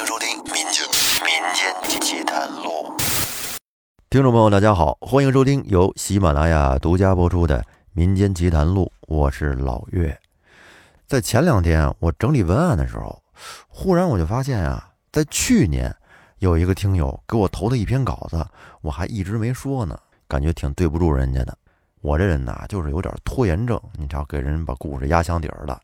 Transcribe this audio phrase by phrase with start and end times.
[0.00, 0.82] 迎收听《民间
[1.26, 2.96] 民间奇谈录》。
[4.08, 7.58] 听众朋友，大家好，欢迎收听由喜马拉雅独家播出的
[7.92, 10.18] 《民间奇谈录》，我是老岳。
[11.06, 13.22] 在前两天我整理文案的时候，
[13.68, 15.94] 忽然我就发现啊，在去年
[16.38, 18.42] 有一个听友给我投的一篇稿子，
[18.80, 21.54] 我还一直没说呢，感觉挺对不住人家的。
[22.00, 25.78] 我这人呐，就是有点拖延症，你瞧，给人把故事压箱底儿了。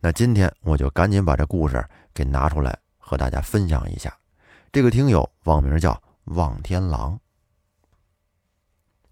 [0.00, 4.16] 那今天我就赶紧把这故事给拿出来和大家分享一下。
[4.70, 7.18] 这个听友网名叫望天狼。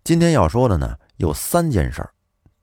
[0.05, 2.15] 今天要说的呢有三件事儿。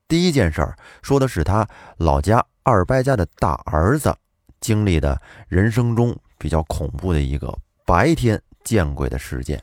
[0.08, 4.16] 第一件事儿说的是他老家二伯家的大儿子
[4.60, 9.62] 经历的人生中比较恐怖的一个白天见鬼的事件。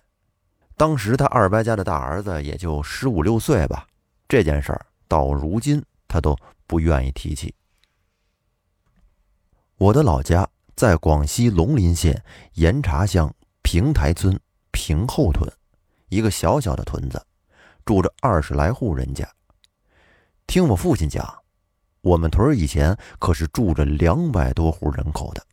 [0.78, 3.88] 当时他二伯家的大儿子也就十五六岁吧。
[4.28, 6.38] 这件事儿到如今他都
[6.68, 7.54] 不愿意提起。
[9.78, 12.24] 我的老家在广西龙林县
[12.54, 14.40] 岩茶乡平台村
[14.72, 15.52] 平后屯，
[16.10, 17.24] 一个小小的屯子，
[17.86, 19.28] 住着二十来户人家。
[20.48, 21.26] 听我父亲讲，
[22.02, 25.46] 我们屯以前可是住着两百多户人口的。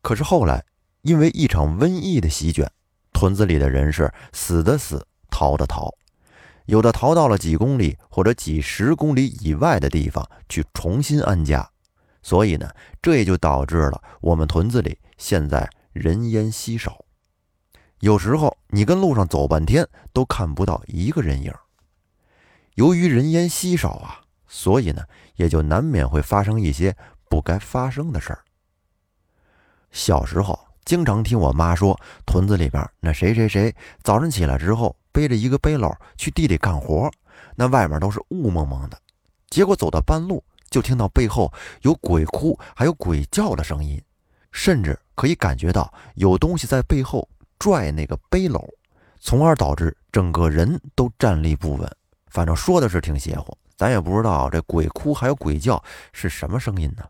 [0.00, 0.64] 可是后来
[1.02, 2.70] 因为一场瘟疫的席卷，
[3.12, 5.92] 屯子里的人是死的死，逃的逃。
[6.66, 11.70] 有的逃到了几公里或者几十公里以外的地方去重新安家，
[12.24, 12.68] 所以呢，
[13.00, 17.04] 这也就导致了我们屯子里现在人烟稀少。
[18.00, 21.52] 有时候你跟路上走半天都看不到一个人影。
[22.74, 25.04] 由于人烟稀少啊，所以呢，
[25.36, 26.96] 也就难免会发生一些
[27.28, 28.42] 不该发生的事儿。
[29.92, 34.96] 小时候经常听我妈说，屯子里边那谁谁谁早上起来之后。
[35.14, 37.08] 背着一个背篓去地里干活，
[37.54, 38.98] 那外面都是雾蒙蒙的。
[39.48, 44.02] 结果走到半路，就听到背后有鬼哭，还有鬼叫的声音，
[44.52, 48.66] 甚至可以感觉到有东西在背后拽那个背篓，
[49.20, 51.90] 从而导致整个人都站立不稳。
[52.28, 55.82] 反正说的是挺邪乎，咱也不知道这鬼哭还有鬼叫
[56.12, 57.04] 是什么声音呢。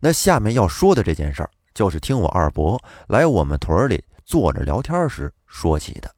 [0.00, 6.10] 那下面要说的这件事儿，就是听我二伯来我们屯里坐着聊天时说起的。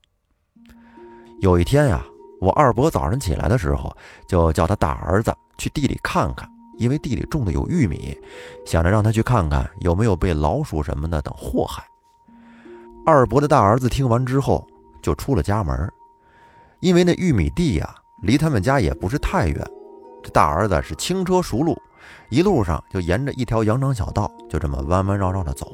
[1.41, 2.05] 有一天呀，
[2.41, 3.97] 我二伯早上起来的时候，
[4.29, 8.17] 就叫他大儿子去地里看看，因为地里种的有玉米，
[8.65, 11.85] 想着让他去看看有没有被老鼠什么的等祸害。
[13.05, 14.67] 二伯的大儿子听完之后，
[15.03, 15.93] 就出了家门，
[16.81, 19.71] 因为那玉米地呀，离他们家也不是太远。
[20.23, 21.77] 这大儿子是轻车熟路，
[22.31, 25.73] 一路上就沿着一条羊肠小道，就这么弯弯绕绕的走。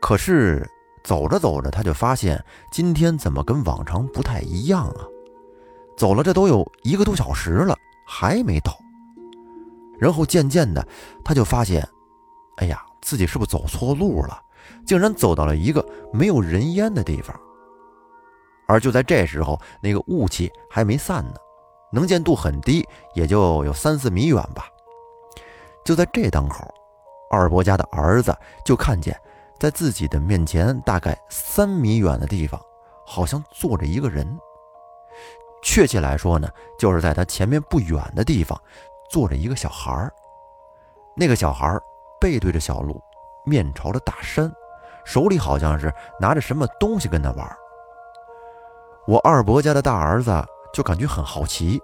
[0.00, 0.68] 可是。
[1.04, 5.06] 走着走着，他就发现今天怎么跟往常不太一样啊？
[5.96, 8.72] 走了这都有一个多小时了，还没到。
[9.98, 10.86] 然后渐渐的，
[11.24, 11.86] 他就发现，
[12.58, 14.40] 哎呀，自己是不是走错路了？
[14.86, 17.38] 竟然走到了一个没有人烟的地方。
[18.66, 21.34] 而就在这时候，那个雾气还没散呢，
[21.92, 24.66] 能见度很低，也就有三四米远吧。
[25.84, 26.68] 就在这当口，
[27.30, 29.18] 二伯家的儿子就看见。
[29.58, 32.60] 在自己的面前，大概三米远的地方，
[33.06, 34.38] 好像坐着一个人。
[35.66, 38.56] 确切来说呢，就是在他前面不远的地方，
[39.10, 40.12] 坐着一个小孩儿。
[41.16, 41.82] 那个小孩儿
[42.20, 43.02] 背对着小路，
[43.44, 44.50] 面朝着大山，
[45.04, 47.56] 手里好像是拿着什么东西跟他玩。
[49.08, 50.30] 我二伯家的大儿子
[50.72, 51.82] 就感觉很好奇，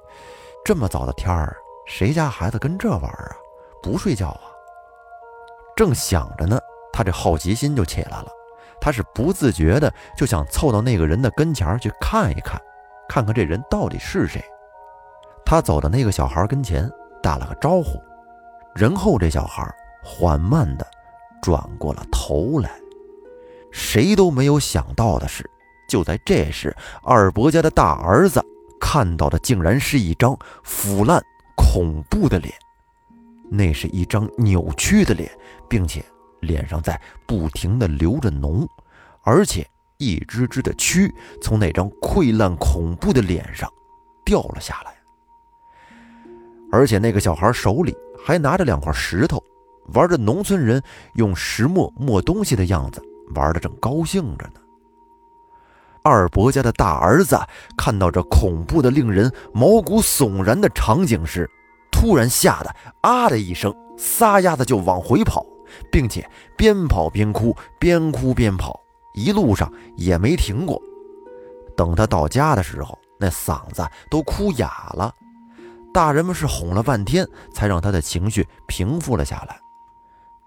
[0.64, 3.36] 这么早的天儿，谁家孩子跟这玩啊？
[3.82, 4.46] 不睡觉啊？
[5.74, 6.56] 正想着呢。
[6.92, 8.28] 他这好奇心就起来了，
[8.80, 12.60] 他是不自觉的就想凑到那个人的跟前去看一看，
[13.12, 14.42] 看看这人到底是谁。
[15.44, 16.90] 他走到那个小孩跟前，
[17.22, 18.00] 打了个招呼，
[18.74, 19.70] 然后这小孩
[20.02, 20.86] 缓慢的
[21.42, 22.70] 转过了头来。
[23.70, 25.44] 谁都没有想到的是，
[25.90, 28.42] 就在这时，二伯家的大儿子
[28.80, 30.34] 看到的竟然是一张
[30.64, 31.22] 腐烂
[31.54, 32.54] 恐怖的脸，
[33.50, 35.30] 那是一张扭曲的脸，
[35.68, 36.02] 并且。
[36.40, 38.66] 脸上在不停地流着脓，
[39.22, 39.64] 而且
[40.02, 41.08] 一只只的蛆
[41.40, 43.72] 从那张溃烂恐怖的脸上
[44.24, 44.92] 掉了下来。
[46.72, 47.94] 而且那个小孩手里
[48.24, 49.42] 还拿着两块石头，
[49.94, 50.82] 玩着农村人
[51.14, 53.00] 用石磨磨东西的样子，
[53.34, 54.54] 玩的正高兴着呢。
[56.02, 57.38] 二伯家的大儿子
[57.76, 61.48] 看到这恐怖的、令人毛骨悚然的场景时，
[61.92, 65.46] 突然吓得啊的一声，撒丫子就往回跑。
[65.90, 68.78] 并且边跑边哭，边哭边跑，
[69.14, 70.80] 一路上也没停过。
[71.76, 75.14] 等他到家的时候，那嗓子都哭哑了。
[75.92, 79.58] 大人们是哄了半天，才让他的情绪平复了下来。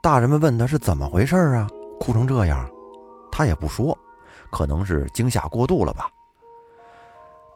[0.01, 1.67] 大人们问他是怎么回事啊？
[1.99, 2.69] 哭成这样，
[3.31, 3.97] 他也不说，
[4.51, 6.09] 可能是惊吓过度了吧。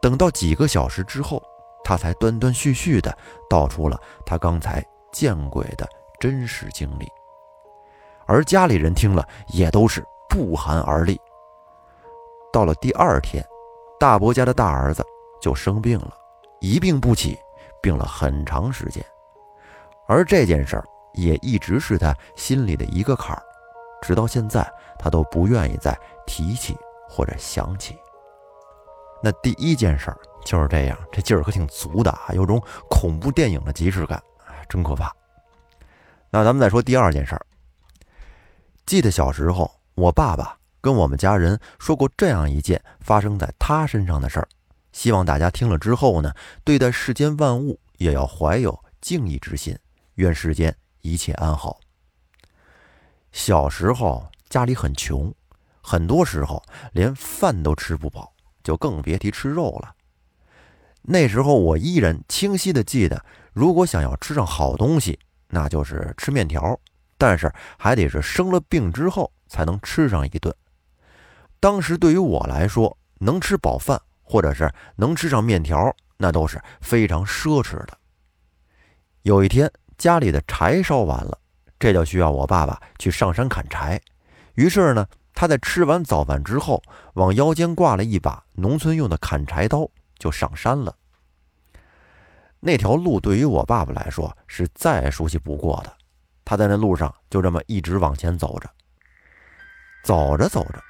[0.00, 1.42] 等到几个小时之后，
[1.84, 3.16] 他才断断续续的
[3.48, 7.06] 道出了他刚才见鬼的真实经历，
[8.26, 11.20] 而家里人听了也都是不寒而栗。
[12.50, 13.44] 到了第二天，
[13.98, 15.04] 大伯家的大儿子
[15.42, 16.14] 就生病了，
[16.60, 17.38] 一病不起，
[17.82, 19.04] 病了很长时间，
[20.08, 23.42] 而这件事儿也一直是他心里的一个坎儿，
[24.00, 24.66] 直到现在
[24.98, 25.94] 他都不愿意再
[26.26, 26.74] 提起
[27.08, 27.98] 或者想起。
[29.22, 34.22] 那第一件事儿就是这样，这劲儿可挺足的啊，有种恐怖电影的即视感，
[34.68, 35.14] 真可怕。
[36.30, 37.46] 那咱们再说第二件事儿。
[38.86, 44.48] 记得小时候，我爸爸跟我们家人说过这样一件发生在他身上的事儿，
[44.92, 46.32] 希望大家听了之后呢，
[46.64, 49.78] 对待世间万物也要怀有敬意之心，
[50.14, 51.78] 愿世间一切安好。
[53.30, 55.32] 小时候家里很穷，
[55.82, 56.62] 很多时候
[56.92, 58.32] 连饭都吃不饱。
[58.62, 59.94] 就更别提吃肉了。
[61.00, 63.24] 那时候我依然清晰的记得，
[63.54, 65.18] 如果想要吃上好东西，
[65.48, 66.78] 那就是吃面条，
[67.16, 70.54] 但是还得是生了病之后才能吃上一顿。
[71.60, 77.98] 当时对于我来说，能吃饱饭或者是能吃上面条，那都是非常奢侈的。
[79.22, 81.38] 有一天家里的柴烧完了，
[81.78, 84.00] 这就需要我爸爸去上山砍柴，
[84.54, 85.06] 于是呢。
[85.32, 86.82] 他在吃完早饭之后，
[87.14, 89.88] 往腰间挂了一把农村用的砍柴刀，
[90.18, 90.94] 就上山了。
[92.58, 95.96] 那条路对于我爸爸来说是再熟悉不过的。
[96.44, 98.68] 他在那路上就这么一直往前走着，
[100.02, 100.82] 走着走着，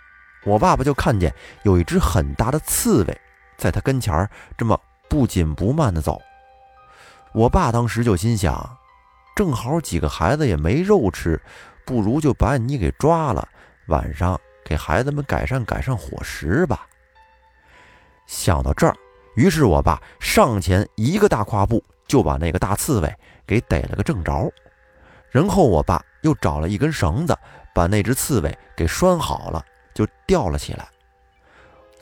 [0.45, 3.21] 我爸爸就看见有一只很大的刺猬
[3.57, 6.21] 在他跟前儿这么不紧不慢的走。
[7.33, 8.77] 我爸当时就心想，
[9.37, 11.41] 正好几个孩子也没肉吃，
[11.85, 13.49] 不如就把你给抓了。
[13.87, 16.87] 晚上给孩子们改善改善伙食吧。
[18.27, 18.95] 想到这儿，
[19.35, 23.13] 于是我爸上前一个大跨步，就把那个大刺猬
[23.47, 24.51] 给逮了个正着。
[25.31, 27.37] 然后我爸又找了一根绳子，
[27.75, 29.65] 把那只刺猬给拴好了，
[29.95, 30.89] 就吊了起来。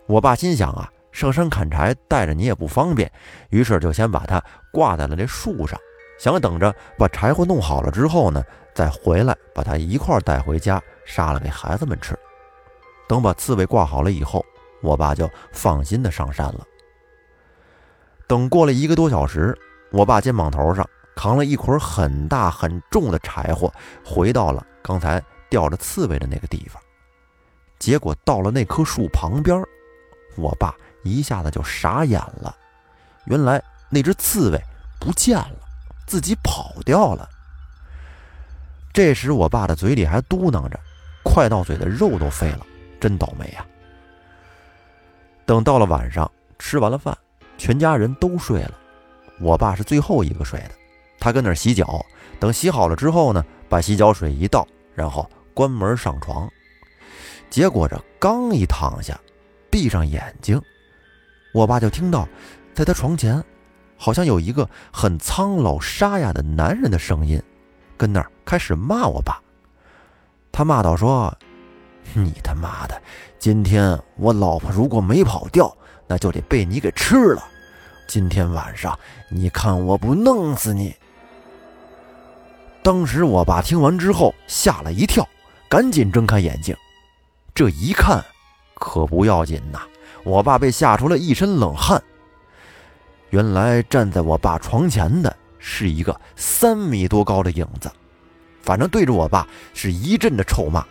[0.07, 3.11] 我爸心想啊，上山砍柴带着你也不方便，
[3.51, 4.43] 于是就先把它
[4.73, 5.79] 挂在了这树上，
[6.19, 8.43] 想等着把柴火弄好了之后呢，
[8.75, 10.83] 再回来把它一块带回家。
[11.09, 12.15] 杀了给孩子们吃。
[13.09, 14.45] 等把刺猬挂好了以后，
[14.83, 16.67] 我爸就放心的上山了。
[18.27, 19.59] 等过了一个多小时，
[19.91, 20.87] 我爸肩膀头上
[21.17, 23.73] 扛了一捆很大很重的柴火，
[24.05, 25.19] 回到了刚才
[25.49, 26.83] 吊着刺猬的那个地方。
[27.79, 29.63] 结果到了那棵树旁边，
[30.37, 30.75] 我爸
[31.05, 32.55] 一下子就傻眼了。
[33.27, 34.61] 原来那只刺猬
[35.01, 35.59] 不见了，
[36.07, 37.29] 自己跑掉了。
[38.93, 40.79] 这时，我爸的嘴里还嘟囔着。
[41.25, 42.67] 快到嘴的肉都废了，
[42.99, 43.65] 真倒霉呀！
[45.45, 47.17] 等到了晚上，吃完了饭，
[47.59, 48.73] 全家人都睡了，
[49.39, 50.71] 我爸是最后一个睡的。
[51.21, 52.05] 他跟那儿洗脚，
[52.41, 55.29] 等洗好了之后呢，把洗脚水一倒，然后
[55.59, 56.49] 关门上床。
[57.51, 59.19] 结果这刚一躺下，
[59.69, 60.63] 闭上眼睛，
[61.53, 62.29] 我爸就听到，
[62.73, 63.43] 在他床前，
[63.97, 67.43] 好像有一个很苍老沙哑的男人的声音，
[67.97, 69.43] 跟那儿开始骂我爸。
[70.53, 71.37] 他骂道：“说，
[72.15, 73.03] 你他妈的，
[73.41, 77.43] 今天我老婆如果没跑掉，那就得被你给吃了。
[78.07, 78.97] 今天晚上，
[79.29, 80.95] 你看我不弄死你！”
[82.81, 85.29] 当时我爸听完之后吓了一跳，
[85.69, 86.75] 赶紧睁开眼睛。
[87.55, 88.25] 这一看，
[88.75, 89.81] 可不要紧呐！
[90.25, 92.03] 我爸被吓出了一身冷汗。
[93.31, 97.91] 原来站在我爸床前的是一个三米多高的影子。
[98.63, 100.85] 反正对着我爸是一阵的臭骂，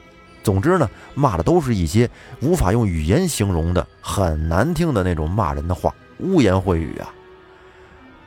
[0.44, 2.10] 总之呢，骂的都是一些
[2.42, 7.14] 无法用语言形容的很难听的那种骂人的话，污言秽语啊。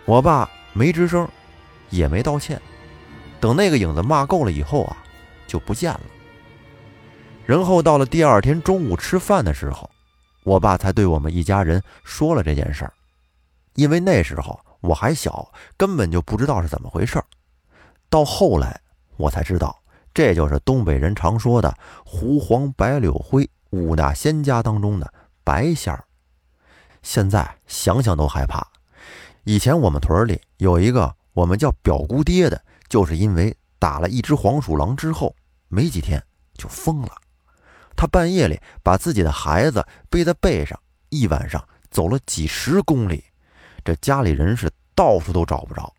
[0.04, 1.28] 我爸没吱声，
[1.90, 2.60] 也没道歉。
[3.40, 4.96] 等那个影子骂够了以后啊，
[5.46, 6.00] 就不见了。
[7.50, 9.90] 然后到了第二天中午吃饭的时候，
[10.44, 12.92] 我爸才对我们一家人说了这件事儿，
[13.74, 17.24] 因为那时候我还小，根本就不知道是怎么回事儿。
[18.08, 18.80] 到后来。
[19.16, 19.76] 我才知道，
[20.14, 21.76] 这就是东北人常说的
[22.06, 25.12] “胡黄白柳灰”五大仙家当中的
[25.44, 26.04] 白仙儿。
[27.02, 28.66] 现在想想都害怕。
[29.44, 35.34] 以前我们屯里有一个我们叫表姑爹的，就是因为打了一只黄鼠狼之后，
[35.68, 36.22] 没几天
[36.54, 37.10] 就疯了。
[38.00, 40.80] 他半夜里把自己的孩子背在背上，
[41.10, 43.22] 一晚上走了几十公里，
[43.84, 45.92] 这家里人是到处都找不着。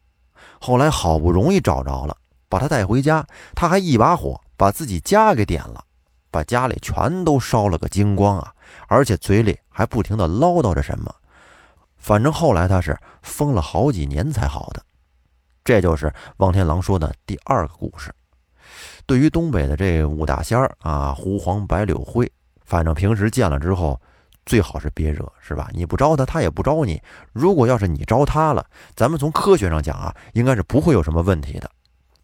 [0.59, 2.17] 后来好不容易找着了。
[2.49, 5.85] 把他带回家，他还一把火把自己家给点了。
[6.31, 8.51] 把家里全都烧了个精光啊！
[8.87, 11.13] 而且嘴里还不停地唠叨着什么。
[11.97, 14.83] 反正后来他是疯了好几年才好的。
[15.63, 18.11] 这就是望天狼说的第二个故事。
[19.05, 22.31] 对于东北的这五大仙儿啊，狐黄白柳灰，
[22.63, 23.99] 反正平时见了之后，
[24.45, 25.69] 最好是别惹，是吧？
[25.73, 27.01] 你不招他，他也不招你。
[27.31, 31.69] 如果要是你招他了，咱们从科学上讲啊，应该是不会有什么问题的。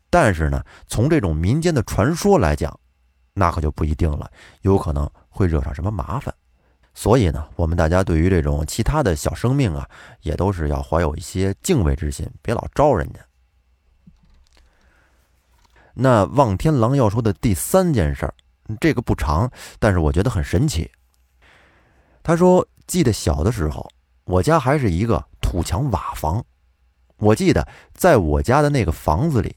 [0.09, 2.77] 但是呢，从这种民间的传说来讲，
[3.33, 6.33] 那可就不一定了，有可能会惹上什么麻烦。
[6.93, 9.87] 所以呢，我们大家对于这种其他的小生命啊，
[10.21, 13.19] 也都是要怀有一些敬畏之心，别老招人家。
[15.99, 18.33] 那望天狼要说的第三件事儿，
[18.79, 19.49] 这个不长，
[19.79, 20.91] 但是我觉得很神奇。
[22.21, 23.89] 他说：“记得小的时候，
[24.25, 26.43] 我家还是一个土墙瓦房。
[27.17, 29.55] 我记得在我家的那个房子里，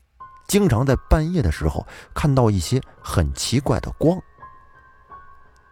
[0.49, 4.18] 经常在半夜的时候看到一些很奇怪的光。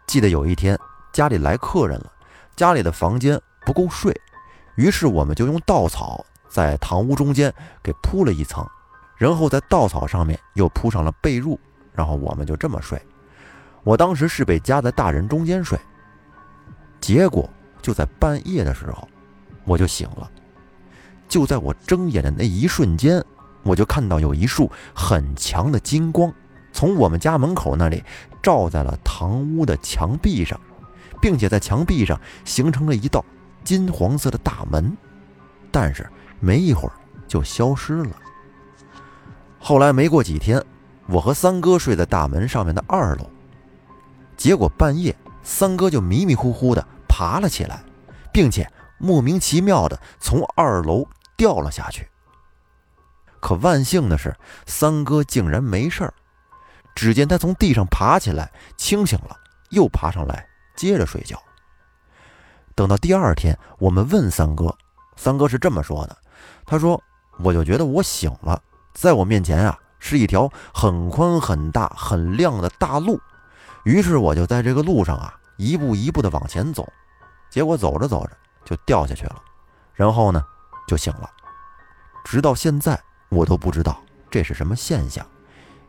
[0.05, 0.77] 记得有一天
[1.11, 2.11] 家里来客人了，
[2.55, 4.15] 家里的房间不够睡，
[4.75, 8.63] 于是我们就用稻草在堂屋中间给铺了一层。”
[9.19, 11.57] 然后在稻草上面又铺上了被褥，
[11.93, 12.99] 然后我们就这么睡。
[13.83, 15.77] 我当时是被夹在大人中间睡，
[17.01, 17.47] 结果
[17.81, 19.07] 就在半夜的时候，
[19.65, 20.31] 我就醒了。
[21.27, 23.23] 就在我睁眼的那一瞬间，
[23.63, 26.33] 我就看到有一束很强的金光
[26.71, 28.03] 从我们家门口那里
[28.41, 30.59] 照在了堂屋的墙壁上，
[31.21, 33.23] 并且在墙壁上形成了一道
[33.65, 34.95] 金黄色的大门，
[35.71, 36.09] 但是
[36.39, 36.93] 没一会儿
[37.27, 38.15] 就消失了。
[39.59, 40.63] 后来没过几天，
[41.07, 43.29] 我和三哥睡在大门上面的二楼，
[44.37, 47.83] 结果半夜三哥就迷迷糊糊的爬了起来，
[48.31, 52.07] 并且莫名其妙的从二楼掉了下去。
[53.41, 54.35] 可万幸的是，
[54.65, 56.13] 三哥竟然没事儿。
[56.95, 59.37] 只见他从地上爬起来，清醒了，
[59.69, 61.41] 又爬上来接着睡觉。
[62.75, 64.75] 等到第二天，我们问三哥，
[65.15, 66.17] 三哥是这么说的
[66.65, 67.01] ：“他说，
[67.39, 68.61] 我就觉得我醒了。”
[68.93, 73.19] 在我面前啊，是一条很宽、很大、很亮的大路。
[73.83, 76.87] 于是我就在这个路上啊，一步一步的往前走。
[77.49, 78.31] 结果走着走着
[78.63, 79.41] 就掉下去了，
[79.93, 80.43] 然后呢，
[80.87, 81.29] 就醒了。
[82.23, 85.25] 直到现在，我都不知道这是什么现象。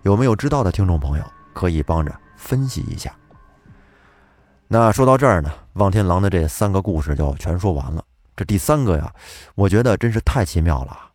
[0.02, 3.14] 有没有知道的听众朋友，可以帮着分析一下。
[4.68, 8.02] 那说到这儿呢，望天狼的这三个故事就全说完了。
[8.34, 9.12] 这第三个呀，
[9.54, 11.09] 我觉得真是太奇妙了。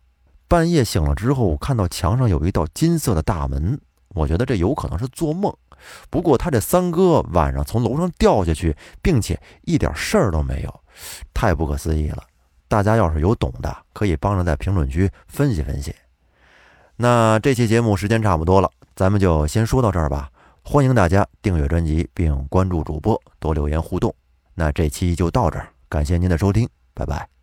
[0.55, 3.77] 半夜醒了之后，我看到墙上有一道金色的大门，
[4.13, 5.53] 我觉得这有可能是做梦。
[6.09, 10.73] 不过他这三哥晚上从楼上掉下去，并且一点事儿都没有，
[11.33, 12.23] 太不可思议了。
[12.69, 15.93] 大家要是有懂的，可以帮着在评论区分析分析。
[16.95, 20.29] 那这期节目时间差不多了，咱们就先说到这儿吧。
[20.63, 24.15] 欢迎大家订阅专辑并关注主播，多留言互动。
[24.53, 27.34] 那这期就到这儿，感谢您的收听，拜拜。